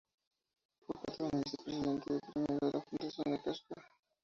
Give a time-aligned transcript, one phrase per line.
[0.79, 3.75] Fue patrón y vicepresidente primero de la Fundación La Caixa.